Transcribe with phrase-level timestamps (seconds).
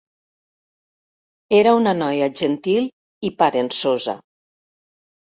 [1.59, 2.91] Era una noia gentil
[3.31, 4.21] i parençosa.